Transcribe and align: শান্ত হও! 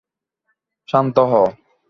শান্ত 0.89 1.17
হও! 1.31 1.47